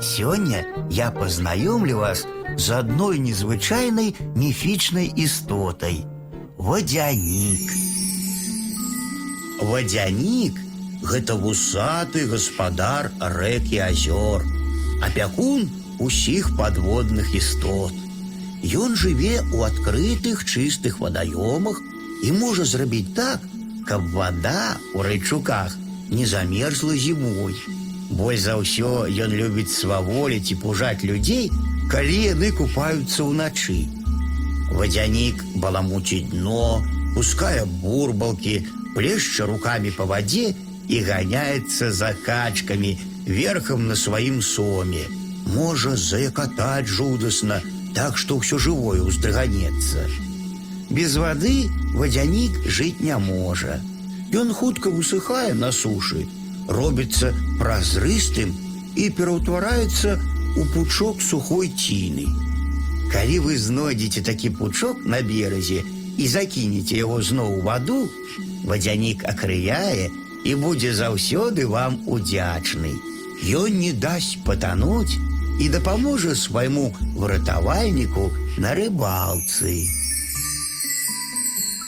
Сегодня 0.00 0.65
я 0.89 1.11
познакомлю 1.11 1.97
вас 1.97 2.25
с 2.57 2.69
одной 2.69 3.17
незвычайной 3.17 4.15
мифичной 4.35 5.11
истотой – 5.15 6.57
водяник. 6.57 7.71
Водяник – 9.61 10.71
гэта 11.01 11.35
вусаты 11.35 12.27
гаспадар 12.27 13.11
рэк 13.19 13.65
і 13.73 13.79
азёр, 13.89 14.45
апякун 15.01 15.69
усіх 15.99 16.55
падводных 16.57 17.33
істот. 17.35 17.93
Ён 18.61 18.93
жыве 18.95 19.41
ў 19.41 19.65
адкрытых 19.65 20.45
чыстых 20.45 21.01
вадаёмах 21.01 21.81
і 22.21 22.31
можа 22.37 22.65
зрабіць 22.65 23.13
так, 23.17 23.41
каб 23.89 24.05
вода 24.13 24.77
ў 24.93 25.01
райчуках 25.01 25.73
не 26.09 26.25
замерзла 26.29 26.93
зімой. 26.93 27.57
Больш 28.10 28.40
за 28.46 28.54
ўсё 28.60 29.06
ён 29.10 29.30
любіць 29.34 29.74
сваволіць 29.74 30.50
і 30.54 30.60
пужаць 30.62 31.02
людзей, 31.02 31.50
калі 31.90 32.16
яны 32.36 32.52
купаюцца 32.54 33.26
ўначы. 33.26 33.86
Водяник 34.70 35.42
баламуціць 35.62 36.30
дно, 36.30 36.82
пускае 37.14 37.64
бурбалкі, 37.82 38.56
плешча 38.94 39.46
руками 39.46 39.90
по 39.90 40.04
воде 40.04 40.54
и 40.88 41.02
гоняется 41.02 41.92
за 41.92 42.14
качками 42.14 42.98
верхом 43.26 43.88
на 43.88 43.96
сваім 43.96 44.42
соме. 44.42 45.04
Можа 45.54 45.96
заякатаць 45.96 46.86
жудасна, 46.86 47.60
так 47.94 48.18
што 48.18 48.38
ўсё 48.38 48.58
жывое 48.58 49.02
уздрыганецца. 49.02 50.06
Без 50.90 51.16
воды 51.16 51.70
водяник 51.94 52.58
жыць 52.66 53.00
не 53.00 53.16
можа. 53.18 53.80
Ён 54.32 54.52
хутка 54.52 54.90
высыхае 54.90 55.54
на 55.54 55.72
сушы, 55.72 56.26
робіцца 56.68 57.32
празрыстым 57.60 58.52
і 58.96 59.10
пераўтвараецца 59.18 60.16
у 60.56 60.64
пучок 60.74 61.22
сухойціны. 61.22 62.26
Калі 63.12 63.38
вы 63.46 63.58
знойдзеце 63.58 64.22
такі 64.26 64.50
пучок 64.58 65.04
на 65.04 65.20
беразе 65.22 65.82
і 66.16 66.28
закінеце 66.28 66.96
яго 67.02 67.20
зноў 67.22 67.58
у 67.58 67.62
ваду, 67.68 67.98
вадзянік 68.64 69.24
акрыяе 69.30 70.08
і 70.44 70.54
будзе 70.62 70.94
заўсёды 70.94 71.66
вам 71.66 72.00
удзячны. 72.06 72.96
Ён 73.44 73.78
не 73.78 73.92
дасць 73.92 74.38
патануць 74.44 75.20
і 75.60 75.68
дапаможа 75.68 76.34
свайму 76.34 76.88
выратавальніку 77.14 78.32
на 78.58 78.74
рыбалцы. 78.74 79.86